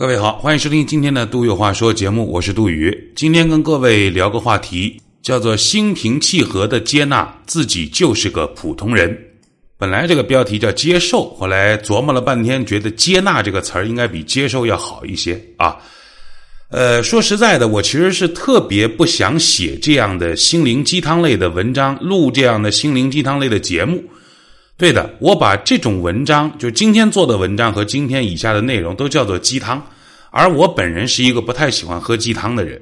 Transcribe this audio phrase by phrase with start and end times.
[0.00, 3.12] 各位好，欢迎收听今天的《杜有话说》节目，我是杜宇。
[3.14, 9.14] 今天跟各位聊个话题，叫做心平气和的接纳自己就是个普通人。
[9.76, 15.76] 本来这个标题叫接受，后来琢磨了半天，觉得接纳这个词儿应该比接受要好一些啊。
[16.70, 24.02] 呃，说实在的，我其实是特别不想写这样的心灵鸡汤类的文章，录这样的心灵鸡汤类的节目。
[24.80, 29.86] 对的，我把这种文章，就今天做的文章和今天以下的内容都叫做鸡汤，
[30.30, 32.80] 而我本人是一个不太喜欢喝鸡汤的人。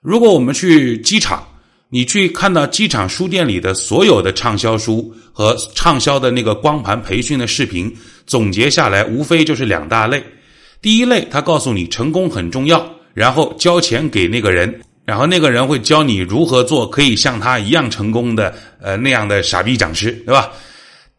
[0.00, 1.46] 如果我们去机场，
[1.90, 7.94] 你去看到机场书店里的所有的畅销书和畅销的那个光盘培训的视频，
[8.26, 10.24] 总结下来无非就是两大类。
[10.80, 12.82] 第一类，他告诉你成功很重要，
[13.12, 20.50] 然后交钱给那个人，然后那个人会教你如何做可以像他一样成功的呃那样的傻逼讲师，对吧？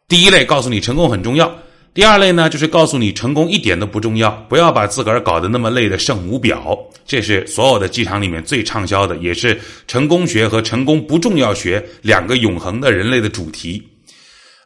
[0.08, 1.52] 第一类告诉你成功很重要，
[1.91, 6.78] 第二类呢就是告诉你成功一点都不重要，不要把自个儿搞得那么累的圣母婊。
[7.08, 13.81] 这是所有的机场里面最畅销的，也是成功学和成功不重要学两个永恒的人类的主题。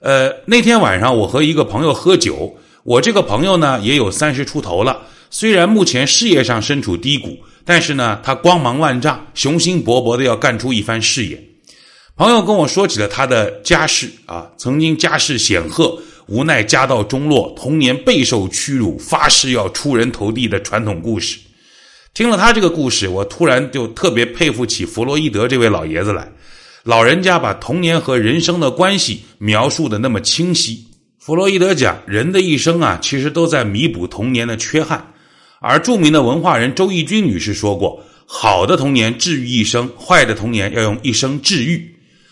[0.01, 11.41] 呃，那天晚上我和一个朋友喝酒，我这个朋友呢也有三十出头了，虽然目前事业上身处低谷，但是呢他光芒万丈，雄心勃勃的要干出一番事业。
[12.19, 21.39] 朋友跟我说起了他的家世啊，曾经家世显赫，无奈家道中落，童年备受屈辱，发誓要出人头地的传统故事。
[22.13, 26.29] 听了他这个故事，我突然就特别佩服起弗洛伊德这位老爷子来。
[26.83, 30.85] 老人家把童年和人生的关系描述的那么清晰。
[31.19, 35.13] 弗洛伊德讲，人的一生啊，其实都在弥补童年的缺憾。
[35.61, 41.89] 而著名的文化人周轶君女士说过：“好的童年治愈一生，坏的童年要用一生治愈。”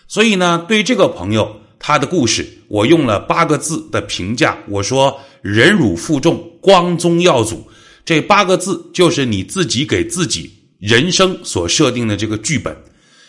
[0.07, 4.57] 所以呢，对这个朋友他的故事，我用了八个字的评价。
[4.67, 7.67] 我说：“忍辱负重，光宗耀祖。”
[8.05, 10.49] 这八个字就是你自己给自己
[10.79, 12.75] 人生所设定的这个剧本。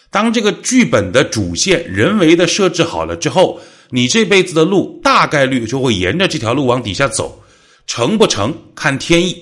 [0.09, 3.61] 当这个剧本的主线人为的设置好了之后，
[3.91, 7.42] 你这辈子的路大概率就会沿着这条路往底下走，
[7.86, 9.36] 成不成看天意。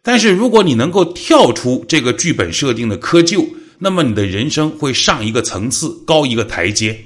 [0.00, 3.44] 但是如果你能够跳出这个剧本设定的窠臼，
[3.80, 6.98] 那么你的人生会上一个层次，高一个台阶。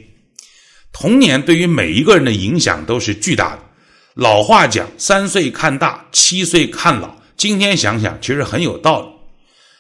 [0.93, 3.63] 童年对于每一个人的影响都是巨大的。
[4.15, 9.09] 老话讲“三岁看大，七岁看老”，今天想想其实很有道理。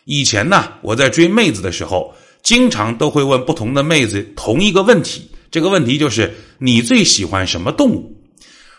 [0.04, 8.14] 以前呢，我在追妹子的时候，经常都会问不同的妹子同一个问题，这个问题就是你最喜欢什么动物？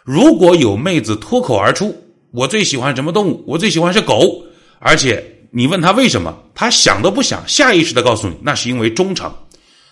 [0.03, 1.95] 如果有妹子脱口而出
[2.31, 3.43] “我最喜欢什么动物？
[3.47, 4.43] 我最喜欢是狗”，
[4.79, 5.32] 而且。
[5.55, 9.31] 你问他为什么，他想都不想，下意识的告诉你，那是因为忠诚。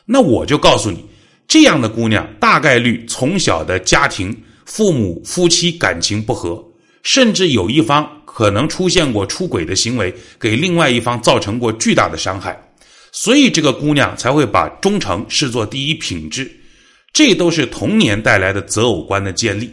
[0.06, 1.06] 那我就告诉你，
[1.48, 4.36] 这样的姑娘大概率从小的家庭、
[4.66, 6.60] 父母、夫妻感情不和，
[7.04, 12.60] 甚至有一方可能出现过出轨的行为，给另外一方造成过巨大的伤害，
[13.12, 16.52] 所以这个姑娘才会把忠诚视作第一品质。
[17.14, 19.72] 这都是童年带来的择偶观的建立。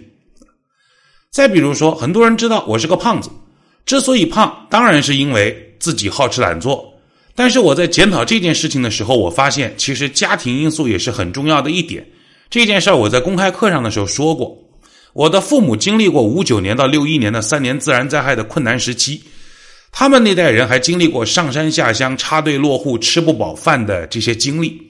[1.31, 3.31] 再比如说，很多人知道我是个胖子，
[3.87, 5.65] 之所以胖，当然是因为。
[5.78, 6.93] 自己好吃懒做，
[7.34, 12.06] 但是我在检讨这件事情的时候，我发现其实家庭因素也是很重要的一点。
[12.50, 14.59] 这件事儿我在公开课上的时候说过，
[15.12, 19.22] 我的父母经历过五九年到六一年的三年自然灾害的困难时期，
[19.93, 24.81] 他们那代人还经历过上山下乡、插队落户、吃不饱饭的这些经历，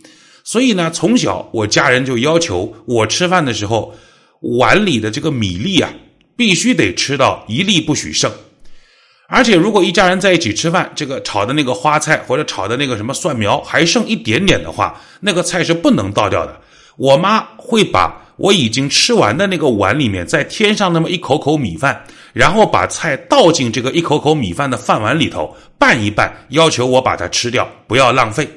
[0.44, 3.94] 所以呢，从小我家人就要求我吃饭的时候，
[4.41, 5.93] 碗里的这个米粒啊，
[6.37, 8.32] 必须得吃到一粒不许剩。
[9.31, 16.59] 而且，如果一家人在一起吃饭，这个炒的那个花菜或者炒的那个什么蒜苗还剩一点点的话，那个菜是不能倒掉的。
[16.97, 22.03] 我妈会把我已经吃完的那个碗里面再添上那么一口口米饭，
[22.33, 28.49] 然后把菜倒进这个一口口米饭的饭碗里头拌一拌，要求我把它吃掉，不要浪费。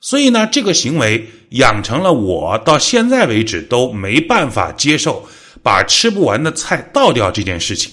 [0.00, 5.28] 所以呢，这个行为养成了我到现在为止都没办法接受
[5.60, 7.92] 把吃不完的菜倒掉这件事情。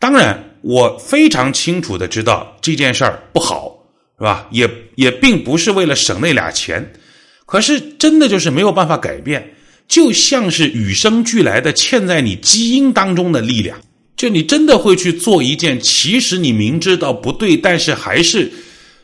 [0.00, 0.50] 当然。
[0.66, 3.76] 我非常清楚的知道这件事儿不好，
[4.18, 4.48] 是吧？
[4.50, 6.90] 也也并不是为了省那俩钱，
[7.44, 9.50] 可是真的就是没有办法改变，
[9.86, 13.78] 就像是与生俱来的嵌在你基因当中的力量，
[14.16, 18.50] 就你真的会去做一件其实你明知道不对，但是还是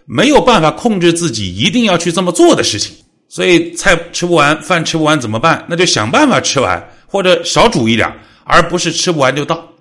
[0.07, 2.97] 没有办法控制自己一定要去这么做的事情。
[3.29, 5.67] 所以菜吃不完，饭吃不完怎么办？
[5.69, 8.11] 那就想办法吃完，或者少煮一点，
[8.45, 9.75] 而不是吃不完就倒。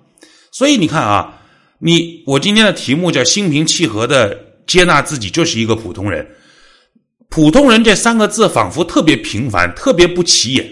[0.52, 1.38] 所以你看啊。
[1.82, 6.26] 你我今天的题目叫心平气和的接纳自己，就是一个普通人。
[7.30, 10.68] 普通人这三个字仿佛特别平凡，特别不起眼。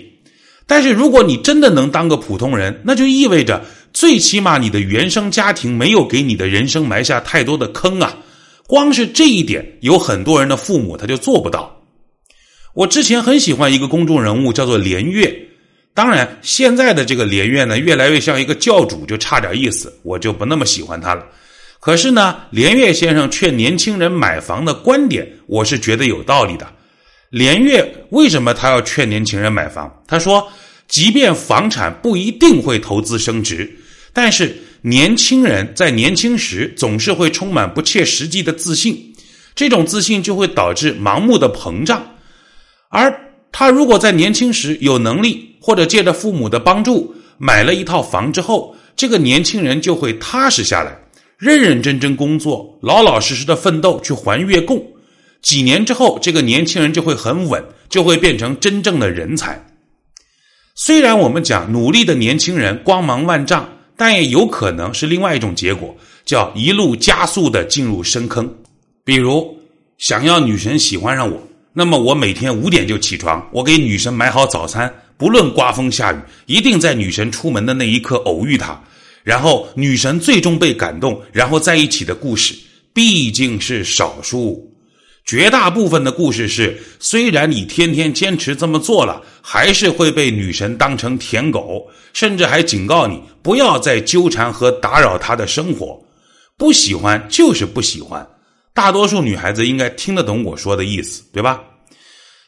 [0.66, 3.64] 但是如果你真的能当个普通人，那就意味着
[3.94, 8.18] 最起码你的原生家庭没有给你的人生埋下太多的坑啊。
[8.66, 11.74] 光是这一点，有很多人的父母他就做不到。
[12.74, 15.47] 我之前很喜欢一个公众人物，叫做连岳。
[15.94, 21.24] 当然，现在的这个连岳呢，越来越像一个教主，就差点意思，我就不那么喜欢他了。
[21.80, 26.66] 可是呢，连岳先生劝年轻人买房的观点，我是觉得有道理的。
[27.30, 29.92] 连岳为什么他要劝年轻人买房？
[30.06, 30.50] 他说，
[30.86, 33.70] 即便房产不一定会投资升值，
[34.12, 39.14] 但是年轻人在年轻时总是会充满不切实际的自信，
[39.54, 42.14] 这种自信就会导致盲目的膨胀。
[42.88, 43.12] 而
[43.52, 50.98] 他如果在年轻时有能力，或者借着父母的帮助买了一套房之后，这个年轻人就会踏实下来，
[51.36, 54.84] 认认真真工作，老老实实的奋斗去还月供。
[55.40, 59.64] 几年之后，这个年轻人就会很稳，就会变成真正的人才。
[60.74, 68.52] 虽然我们讲努力的年轻人光芒万丈，但也有可能是另外一种结果，叫一路加速的进入深坑。
[69.04, 69.56] 比如，
[69.96, 71.40] 想要女神喜欢上我。
[71.72, 76.16] 那么我每天五点就起床，我给女神买好早餐，不论刮风下雨，
[76.46, 78.80] 一定在女神出门的那一刻偶遇她，
[79.24, 82.54] 然后女神最终被感动，然后在一起的故事
[82.94, 84.72] 毕竟是少数，
[85.24, 96.00] 绝大部分的故事是，虽然你天天坚持这么做了，还是会被女神当成舔狗，甚至还警告你不要再纠缠和打扰她的生活，
[96.56, 98.26] 不喜欢就是不喜欢。
[98.72, 101.60] 大多数女孩子应该听得懂我说的意思，对吧？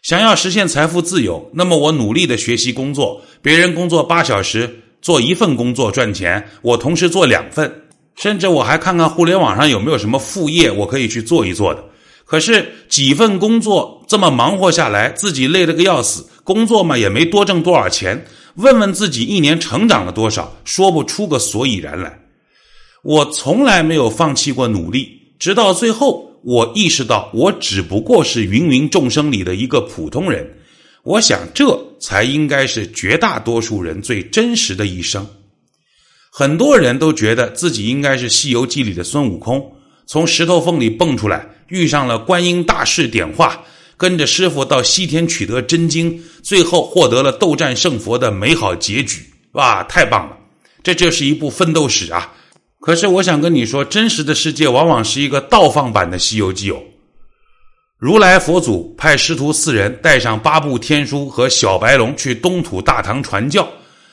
[0.03, 7.71] 想要实现财富自由，那么我努力的学习工作，别人工作八小时做一份工作赚钱，我同时做两份，
[8.17, 11.85] 甚至我还看看互联网上有没有什么副业我可以去做一做的。
[12.25, 18.25] 可是几份工作这么忙活下来，自己累得个要死，工作嘛也没多挣多少钱，
[18.55, 22.21] 问问自己一年成长了多少，说不出个所以然来。
[23.03, 25.19] 我从来没有放弃过努力。
[25.39, 30.49] 直到最后，我意识到我只不过是芸芸众生里的一个普通人。
[31.03, 35.27] 我想，这才应该是绝大多数人最真实的一生。
[36.31, 39.73] 很多人都觉得自己应该是《西游记》里的孙悟空，
[40.07, 43.63] 从石头缝里蹦出来，遇上了观音大士点化，
[43.97, 49.25] 跟着师傅到西天取得真经，最后获得了斗战胜佛的美好结局。
[49.53, 50.37] 哇，太棒了！
[50.83, 52.33] 这就是一部奋斗史啊！
[52.81, 56.81] 可是我想跟你说，真实的世界往往是一个倒放版的《西游记》哦。
[57.99, 63.69] 如来佛祖派师徒四人带上八部天书和小白龙去东土大唐传教，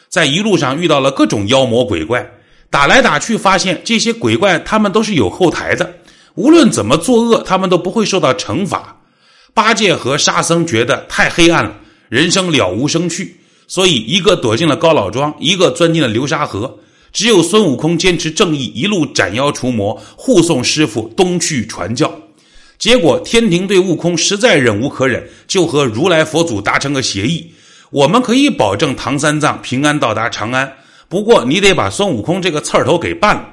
[0.09, 2.29] 在一路上遇到了各种妖魔鬼怪，
[2.69, 5.93] 打来打去，发现这些鬼怪他们都是有后台的，
[6.35, 9.01] 无论怎么作恶，他们都不会受到惩罚。
[9.53, 11.73] 八戒和沙僧觉得太黑暗了，
[12.09, 16.79] 人生了无生趣，所以一个躲进了高老庄，一个钻进了流沙河。
[17.17, 22.13] 只有孙悟空坚持正义，一路斩妖除魔，护送师傅东去传教。
[22.77, 27.51] 结果天庭对悟空实在忍无可忍，就和如来佛祖达成个协议：
[27.89, 30.71] 我们可以保证唐三藏平安到达长安，
[31.09, 33.49] 不过你得把孙悟空这个刺儿头给办了。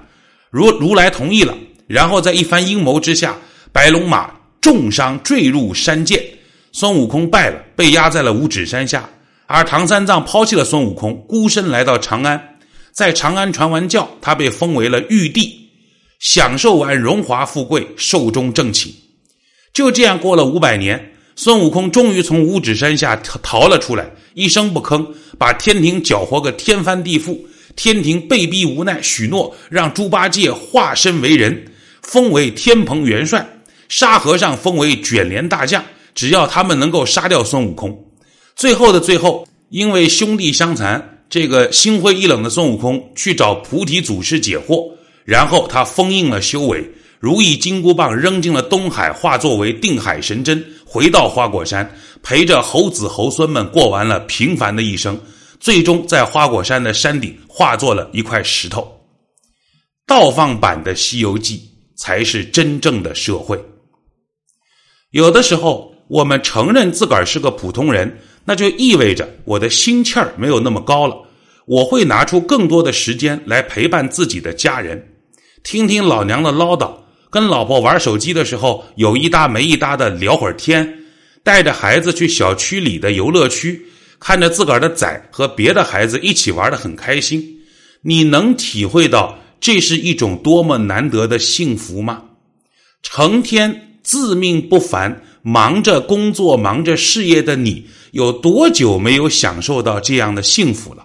[0.51, 1.57] 如如来同意了，
[1.87, 3.35] 然后在一番阴谋之下，
[3.73, 4.31] 白龙马
[4.61, 6.23] 重伤坠入山涧，
[6.71, 9.09] 孙悟空败了，被压在了五指山下，
[9.47, 12.51] 而唐三藏抛弃了孙悟空，孤身来到长安。
[12.95, 15.69] 在长安传完教，他被封为了玉帝，
[16.21, 18.95] 享受完荣华富贵，寿终正寝。
[19.73, 25.05] 就这样过了五百年，孙悟空终于从五指山下逃了出来，一声不吭，
[25.37, 27.37] 把天庭搅和个天翻地覆。
[27.75, 31.73] 天庭被逼无奈，许诺让猪八戒化身为人，
[32.03, 33.45] 封为天蓬元帅；
[33.89, 35.85] 沙和尚封为卷帘大将，
[36.15, 38.13] 只要他们能够杀掉孙悟空。
[38.55, 41.14] 最后的最后，因为兄弟相残。
[41.35, 44.89] 这个心灰意冷的孙悟空去找菩提祖师解惑，
[45.25, 46.89] 然后他封印了修为，
[47.19, 55.21] 如意金箍棒扔进了东海，化作为定海神针，回到花果山，陪着猴子猴孙们过完了平凡的一生，
[55.59, 58.89] 最终在花果山的山顶化作了一块石头。
[60.07, 61.57] 倒放版的《西游记》
[62.01, 63.61] 才是真正的社会。
[65.11, 68.21] 有的时候，我们承认自个儿是个普通人。
[68.47, 71.17] 那就意味着我的心气儿没有那么高了，
[71.67, 75.15] 我会拿出更多的时间来陪伴自己的家人，
[75.63, 76.93] 听听老娘的唠叨，
[77.31, 80.99] 跟老婆玩手机的时候有一搭没一搭的聊会儿天，
[81.43, 83.87] 带着孩子去小区里的游乐区，
[84.21, 87.61] 看着自个儿的崽和别的孩子一起玩的很开心，
[88.03, 92.25] 你能体会到这是一种多么难得的幸福吗？
[93.03, 95.23] 成天自命不凡。
[95.47, 101.05] 忙着工作、忙着事业的你，有多久没有享受到这样的幸福了？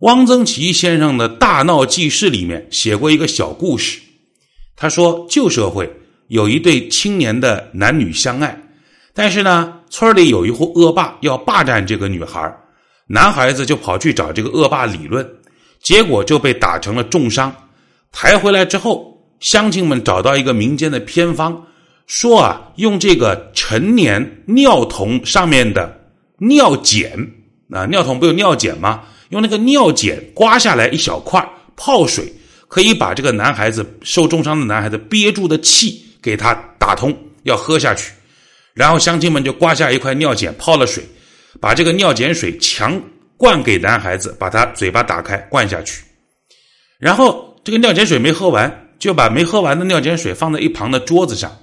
[0.00, 3.98] 汪曾祺先生的大闹记事里面写过一个小故事。
[4.76, 5.90] 他说，旧社会
[6.28, 8.60] 有一对青年的男女相爱，
[9.14, 12.54] 但是呢，村里有一户恶霸要霸占这个女孩，
[13.06, 15.26] 男孩子就跑去找这个恶霸理论，
[15.82, 17.50] 结果就被打成了重伤。
[18.12, 21.64] 抬回来之后，乡亲们找到一个民间的偏方，
[22.06, 26.10] 说啊，用这个陈年尿桶上面的
[26.40, 27.32] 尿碱
[27.70, 29.04] 啊，尿桶不有尿碱吗？
[29.30, 32.32] 用那个尿碱刮下来一小块泡水，
[32.68, 38.12] 可以把这个男孩子受重伤的男孩子憋住的气给他打通，要喝下去。
[38.72, 41.02] 然后乡亲们就刮下一块尿碱泡了水，
[41.60, 43.02] 把这个尿碱水强
[43.36, 46.02] 灌给男孩子，把他嘴巴打开灌下去。
[46.98, 51.54] 然后这个尿碱水没喝完，就把没喝完的尿碱水放在一旁的桌子上。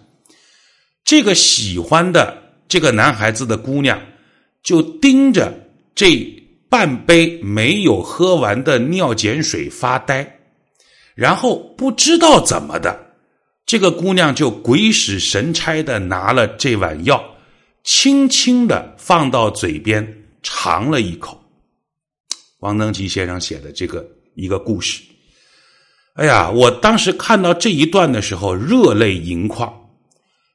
[1.06, 4.02] 这个喜欢的这个男孩子的姑娘
[4.62, 5.54] 就盯着
[5.96, 6.43] 这。
[6.74, 10.40] 半杯没有喝完的尿碱水发呆，
[11.14, 13.00] 然后不知道怎么的，
[13.64, 17.24] 这个姑娘就鬼使神差的拿了这碗药，
[17.84, 21.40] 轻轻的放到嘴边尝了一口。
[22.62, 24.04] 王登基先生写的这个
[24.34, 25.04] 一个故事，
[26.16, 29.72] 哎呀，我当时看到这一段的时候，热泪盈眶。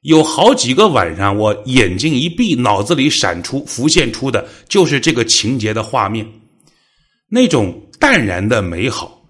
[0.01, 6.25] 有好几个晚上，我眼睛一闭，脑子里闪出、浮现出的就是这个情节的画面，
[7.27, 9.21] 那种淡然的美好，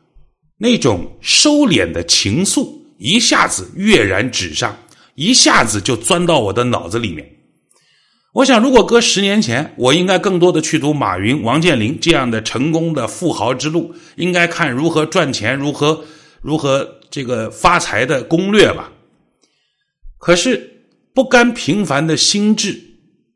[0.60, 4.78] 那种收敛的情愫，一下子跃然纸上，
[5.16, 7.28] 一下子就钻到我的脑子里面。
[8.34, 16.00] 我想，如果搁十年前，我应该更多的去读马云、王健林这样的成功的富豪之路，应该看如何赚钱、如何
[16.44, 18.92] 如何这个发财的攻略吧。
[20.20, 22.80] 可是，不甘平凡的心智，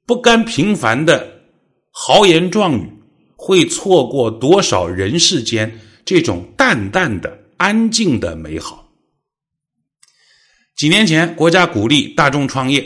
[0.05, 1.41] 不甘平凡的
[1.89, 2.91] 豪言壮语，
[3.37, 8.91] 会错过多少人世间这种淡淡的、安静的美好？
[10.75, 12.85] 几年前，国家鼓励大众创业，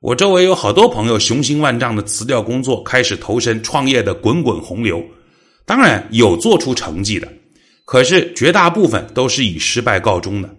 [0.00, 5.00] 我周围有好多朋友雄心万丈的辞掉工作，开始投身创业的滚滚洪流。
[5.64, 7.32] 当然，有做出成绩的，
[7.84, 10.56] 可是绝大部分都是以失败告终的。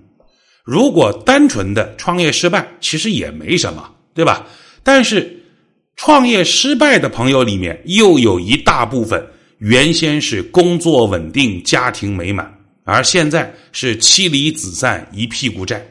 [0.63, 4.47] 如果单纯的创业失败，其实也没什么，对吧？
[4.81, 5.43] 但是
[5.97, 9.27] 创业失败的朋友里面，又有一大部分
[9.57, 15.85] 原先是工作稳定、家庭美满，而现在是妻离子散、一屁股债。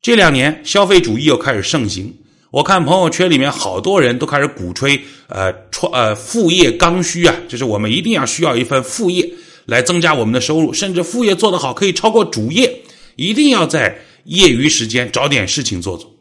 [0.00, 2.14] 这两年消费主义又开始盛行，
[2.50, 4.98] 我看朋友圈里面好多人都开始鼓吹，
[5.28, 9.30] 呃，创呃副业刚需啊，就是我们一定要需要一份副业
[9.66, 12.80] 来增加我们的收入，甚至副业做得好可以超过主业。
[13.16, 16.14] 一定要在业余时间找点事情做做。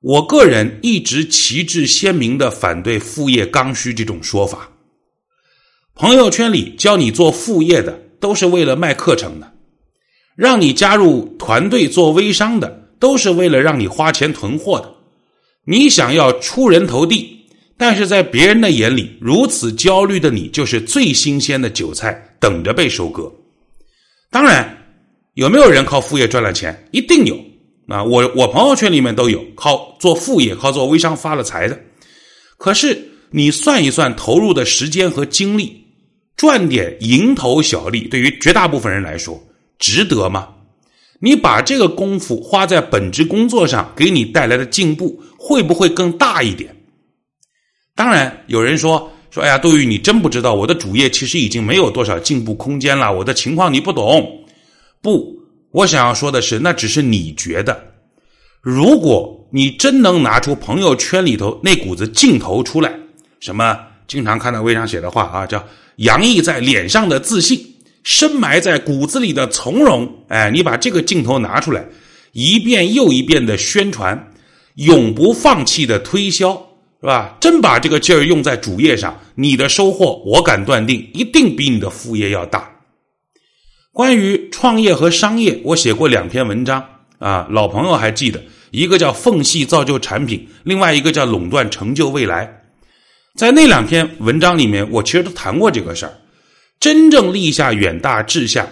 [0.00, 4.68] 我个人一直旗帜鲜明的反对副业刚需这种说法。
[5.94, 9.46] 朋友圈里教你做副业的，都是为了卖课程的；
[10.34, 14.92] 让你加入团队做微商的，都是为了让你花钱囤货的。
[15.66, 17.46] 你想要出人头地，
[17.76, 23.32] 但是在别人的眼里，如此焦虑的你，就是最新鲜的韭菜，等着被收割。
[24.30, 24.78] 当然。
[25.34, 26.86] 有没有人靠副业赚了钱？
[26.90, 27.34] 一定有
[27.88, 28.04] 啊！
[28.04, 31.78] 我我朋友圈里面都有靠做副业、靠做微商发了财的。
[32.58, 35.84] 可是你算一算投入的时间和精力，
[36.36, 39.42] 赚点蝇头小利，对于绝大部分人来说，
[39.78, 40.48] 值得吗？
[41.18, 46.76] 你把这个功夫花在本职工作上，给你带来的进步会不会更大一点？
[47.94, 54.41] 当然，有人说说，哎呀，杜宇，你真不知道我的主业其实已经没有多少进步空间了，我的情况你不懂。
[55.02, 55.36] 不，
[55.72, 57.92] 我想要说的是，那只是你觉得。
[58.60, 62.94] 如果你真能拿出朋友圈里头那股子劲头出来，
[63.40, 65.62] 什么经常看到微商写的话啊，叫
[65.96, 67.58] 洋溢在脸上的自信，
[68.04, 70.08] 深埋在骨子里的从容。
[70.28, 71.84] 哎，你把这个劲头拿出来，
[72.30, 74.32] 一遍又一遍的宣传，
[74.76, 76.54] 永不放弃的推销，
[77.00, 77.36] 是吧？
[77.40, 82.71] 真把这个劲儿用在主业上，你的收获，我敢断定，一定比你的副业要大。
[83.92, 86.82] 关于创业和商业，我写过两篇文章
[87.18, 92.62] 啊，老朋友还记得，一个叫“缝隙造就产品”，另外一个叫“垄断成就未来”。
[93.36, 96.18] 在那两篇文章里面，我其实都谈过这个事儿。
[96.80, 98.66] 真正立下远大志向，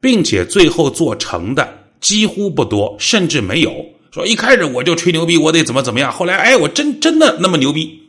[0.00, 3.74] 并且最后做成的几乎不多，甚至没有。
[4.12, 8.00] 说一开始我就吹牛逼，我得怎么怎么样，后来哎，我真真的那么牛逼。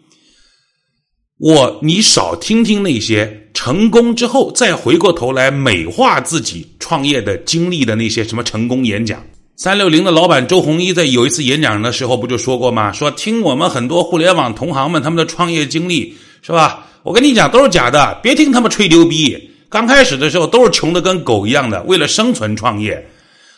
[1.39, 9.23] 我你少听听那些成功之后再回过头来美化自己创业的经历的那些什么成功演讲。
[9.57, 12.91] 三六零的老板周鸿祎在有一次演讲的时候不就说过吗？
[12.91, 16.87] 说听我们很多互联网同行们他们的创业经历是吧？
[17.03, 19.49] 我跟你讲，都是假的，别听他们吹牛逼。
[19.69, 23.07] 刚开始的时候都是穷的跟狗一样的，为了生存创业。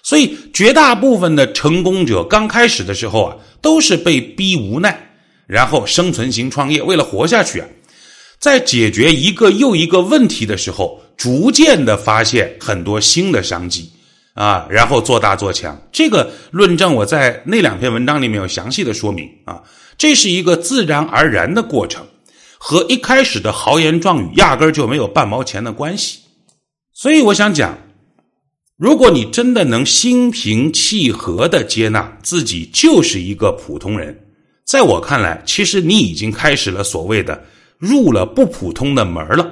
[0.01, 4.97] 所以绝大部分的成功者刚开始的时候啊，都是被逼无奈，
[5.47, 7.67] 然后生存型创业，为了活下去啊，
[8.43, 13.89] 在解决一个又一个问题的时候，逐渐的发现很多新的商机
[14.33, 15.81] 啊，然后做大做强。
[15.93, 19.63] 这个论证我在那两篇文章里面有详细的说明啊，
[19.97, 22.05] 这是一个自然而然的过程。
[22.57, 26.19] 和一开始的豪言壮语压根儿就没有半毛钱的关系，
[26.91, 27.77] 所以我想讲，
[28.75, 34.19] 如果你真的能心平气和的接纳自己就是一个普通人，
[34.65, 37.41] 在我看来，其实你已经开始了所谓的
[37.83, 39.51] 入了不普通的门了。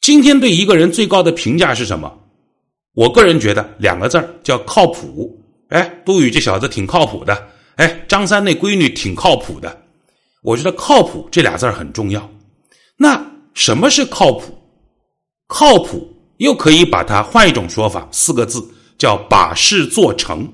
[0.00, 2.10] 今天对一个人最高的评价是什么？
[2.94, 5.38] 我个人觉得两个字叫靠谱。
[5.68, 7.48] 哎，杜宇这小子挺靠谱的。
[7.76, 9.82] 哎，张三那闺女挺靠谱的。
[10.42, 12.30] 我觉得“靠谱”这俩字很重要。
[12.96, 14.58] 那什么是靠谱？
[15.48, 18.66] 靠谱又可以把它换一种说法，四个字
[18.96, 20.50] 叫“把事做成”。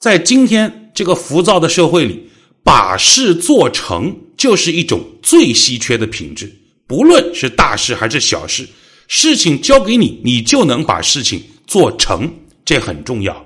[0.00, 2.28] 在今天这个浮躁的社会里
[2.62, 6.52] ，“把事做成”就是一种最稀缺的品质。
[6.86, 8.68] 不论是大事还是小事，
[9.08, 12.32] 事情交给你，你就能把事情做成，
[12.64, 13.44] 这很重要。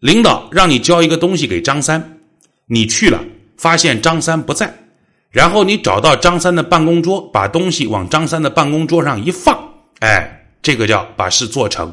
[0.00, 2.20] 领导让你交一个东西给张三，
[2.66, 3.24] 你去了。
[3.56, 4.72] 发现张三不在，
[5.32, 9.58] 然后你找到张三的办公桌，把东西往张三的办公桌上一放，
[9.98, 11.92] 哎，这个叫把事做成。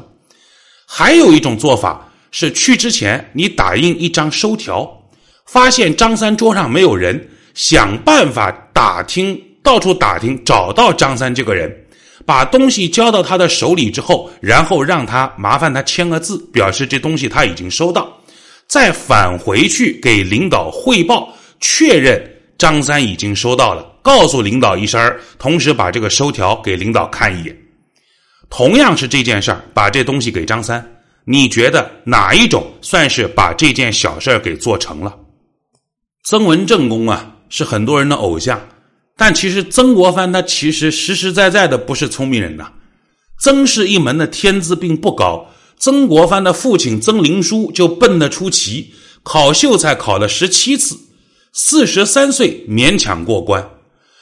[0.86, 5.05] 还有一种做法是，去之前你打印一张收条，
[5.46, 11.74] 发现张三桌上没有人，想办法打听，到处打听，找到张三这个人，
[12.26, 18.12] 把东西交到他的手里之后，然后让他麻烦他签个字，表示这东西他已经收到，
[18.66, 21.32] 再返回去给领导汇报。
[21.58, 22.22] 确认
[22.58, 27.56] 张三已经收到了，告诉领导一声同时把这个收条给领导看一眼。
[28.50, 30.86] 同样是这件事儿，把这东西给张三，
[31.24, 35.16] 你觉得哪一种算是把这件小事儿给做成了？
[36.28, 38.60] 曾文正公啊，是很多人的偶像，
[39.16, 42.72] 但其实曾国藩他其实实实在在的不是聪明人呐。
[43.38, 50.98] 曾氏一门的天资并不高，曾国藩的父亲曾灵书就笨得出奇，考秀才考了十七次。
[51.52, 53.64] 四十三岁勉强过关，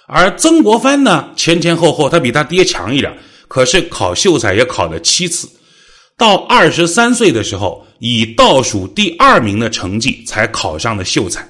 [0.07, 3.17] 而曾国藩呢，前前后后他比他爹强一点，
[3.49, 5.49] 可是考秀才也考了七次，
[6.19, 11.49] 到二十三岁的时候，以倒数第二名的成绩才考上了秀才。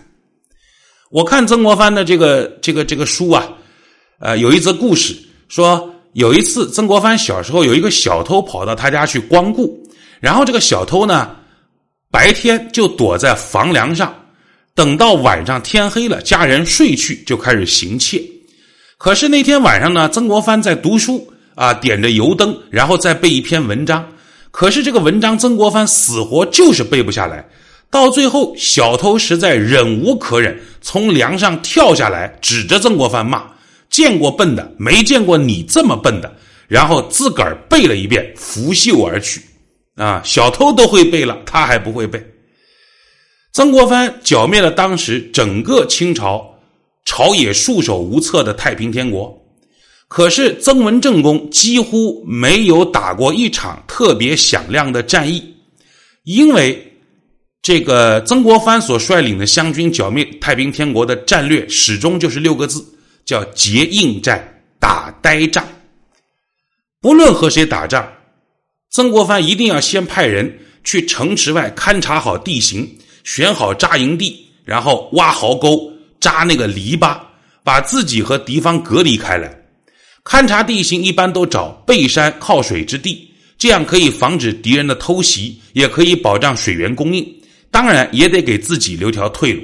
[1.14, 3.48] 我看曾国藩的这个这个这个书啊，
[4.18, 5.16] 呃，有一则故事
[5.48, 9.80] 说，有一次曾国藩小时候有一个小偷跑到他家去光顾，
[10.18, 11.36] 然后这个小偷呢，
[12.10, 14.12] 白天就躲在房梁上。
[14.74, 18.20] 等到晚上天黑了，家人睡去，就开始行窃。
[18.98, 24.04] 可是那天晚上呢，曾国藩在读书啊，点着油灯，然后再背一篇文章。
[24.50, 27.48] 可是这个文章，曾国藩死活就是背不下来。
[27.94, 33.44] 到最后，小偷实在忍无可忍，从梁上跳下来，指着曾国藩骂
[33.88, 39.40] ：“见过笨的，没见过你这么笨的。”然后自个儿背了一遍，拂袖而去。
[39.94, 42.20] 啊，小偷都会背了，他还不会背。
[43.52, 46.44] 曾国藩剿灭了当时整个清朝
[47.04, 49.40] 朝野束手无策的太平天国，
[50.08, 55.54] 可是曾文正公几乎没有打过一场特别响亮的战役，
[56.24, 56.90] 因为
[57.64, 62.84] 这个曾国藩所率领的湘军剿灭太平天国的战略始终就是六个字，
[63.24, 65.66] 叫结硬战、打呆仗。
[67.00, 68.06] 不论和谁打仗，
[68.90, 72.86] 曾国藩一定要先派人去城池外勘察好地形。
[73.22, 77.18] 选好扎营地，然后挖壕沟，扎那个篱笆，
[77.62, 79.58] 把自己和敌方隔离开来。
[80.22, 87.26] 勘察地形一般都找背山靠水之地，这样可以防止敌人的偷袭，也可以保障水源供应。
[87.74, 89.60] 当然，也得给自己留条退路。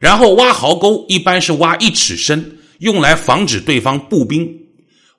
[0.00, 4.52] 然后挖壕沟，一般是挖一尺深，用来防止对方步兵。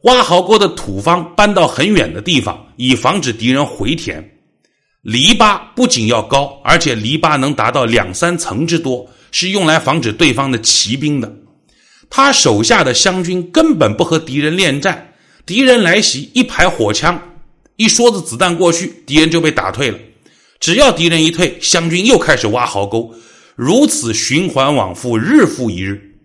[0.01, 4.32] 挖壕沟的土方搬到很远的地方，以防止敌人回填。
[5.01, 11.34] 篱笆不仅要高，而且篱笆能达到两三层之多，是用来防止对方的骑兵的。
[12.10, 15.13] 他手下的湘军根本不和敌人恋战，
[15.45, 17.17] 敌人来袭，一排火枪，
[17.77, 19.97] 一梭子子弹过去，敌人就被打退了。
[20.60, 23.13] 只要敌人一退，湘军又开始挖壕沟，
[23.56, 26.15] 如此循环往复，日复一日。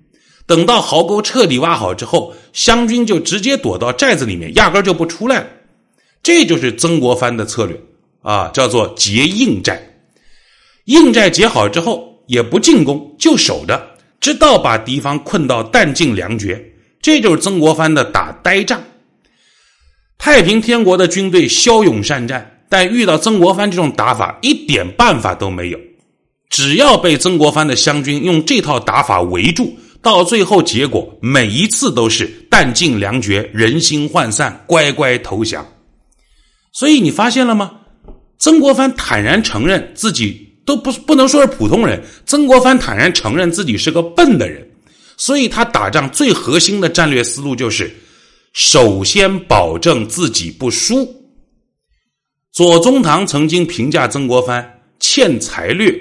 [0.46, 5.46] 等到壕沟彻底挖好之后，湘军就直接躲到寨子里面，压根就不出来了。
[6.22, 7.80] 这就是曾国藩的策略。
[8.24, 9.98] 啊，叫做结硬寨，
[10.86, 18.82] 硬寨结好之后，也不进攻，就守着，直到把敌方困到弹尽粮绝，这就是曾国藩的打呆仗。
[20.16, 25.78] 太平天国的军队骁勇善战，但遇到曾国藩这种打法，一点办法都没有。
[26.50, 35.64] 只要被曾国藩的湘军用这套打法围住，到最后结果每一次都是弹尽粮绝、人心涣散、乖乖投降。
[36.72, 37.70] 所以你发现了吗？
[38.40, 44.68] 曾国藩坦然承认自己都不不能说是普通人，曾国藩坦然承认自己是个笨的人。
[45.16, 47.94] 所以他打仗最核心的战略思路就是。
[48.52, 51.23] 首先保证自己不输。
[52.54, 55.92] 左宗棠曾经评价曾国藩欠才略，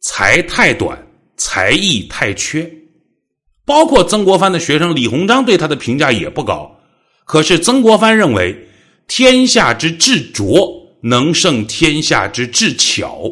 [0.00, 2.68] 才太短，才艺太缺。
[3.66, 6.74] 包括曾国藩的学生李鸿章对他的评价也不高。
[7.26, 8.66] 可是曾国藩认为，
[9.06, 10.66] 天下之智拙
[11.02, 13.30] 能胜天下之智巧。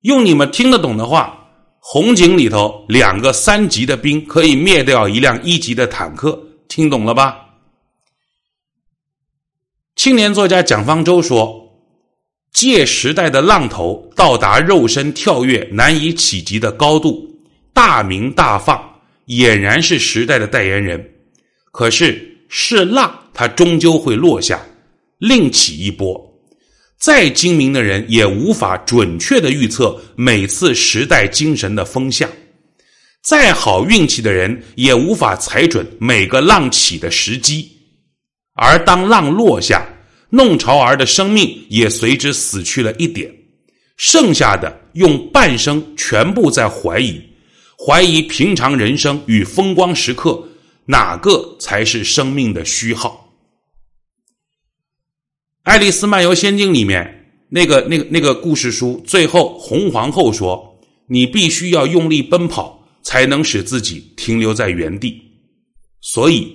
[0.00, 6.42] 用你们听得懂的话，红警里头两个三级的兵可以灭掉一辆一级的坦克。
[6.66, 7.47] 听懂了吧？
[9.98, 11.76] 青年作家蒋方舟说
[12.54, 17.28] ：“借时代的浪头到达肉身跳跃难以企及的高度，
[17.72, 18.80] 大鸣大放，
[19.26, 21.04] 俨然是时代的代言人。
[21.72, 24.64] 可是是浪，它终究会落下，
[25.18, 26.32] 另起一波。
[26.96, 32.30] 再精明的人也无法准确的预测每次时代精神的风向。”
[33.20, 37.68] 再好运气的人也无法踩准每个浪起的时机，
[38.58, 39.86] 而当浪落下，
[40.30, 43.32] 弄潮儿的生命也随之死去了一点，
[43.96, 47.22] 剩下的用半生全部在怀疑，
[47.78, 50.48] 怀疑平常人生与风光时刻
[50.86, 53.32] 哪个才是生命的虚耗。
[55.70, 65.22] 《爱丽丝漫游仙境》里面那个那个那个故事书，最后红皇后说：“你必须要用力奔跑。”才能使自己停留在原地，
[66.02, 66.54] 所以，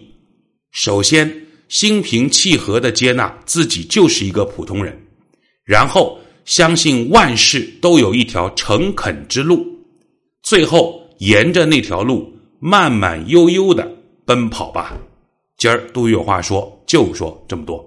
[0.71, 1.42] 首先
[1.73, 4.95] 心平气和的接纳自己就是一个普通人，
[5.65, 9.65] 然后相信万事都有一条诚恳之路，
[10.43, 13.91] 最后沿着那条路慢慢悠悠的
[14.23, 14.95] 奔跑吧。
[15.57, 17.83] 今儿都有话说，就说这么多。